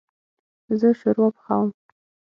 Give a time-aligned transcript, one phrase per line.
[0.79, 1.67] زه شوروا پخوم